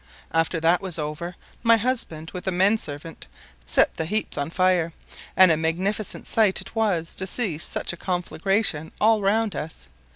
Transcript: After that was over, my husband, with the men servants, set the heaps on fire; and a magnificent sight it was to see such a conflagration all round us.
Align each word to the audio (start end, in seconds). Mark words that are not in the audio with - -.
After 0.31 0.59
that 0.59 0.81
was 0.81 0.97
over, 0.97 1.35
my 1.61 1.77
husband, 1.77 2.31
with 2.31 2.45
the 2.45 2.51
men 2.51 2.79
servants, 2.79 3.27
set 3.67 3.93
the 3.97 4.05
heaps 4.05 4.35
on 4.35 4.49
fire; 4.49 4.93
and 5.37 5.51
a 5.51 5.57
magnificent 5.57 6.25
sight 6.25 6.59
it 6.59 6.75
was 6.75 7.13
to 7.13 7.27
see 7.27 7.59
such 7.59 7.93
a 7.93 7.97
conflagration 7.97 8.91
all 8.99 9.21
round 9.21 9.55
us. 9.55 9.89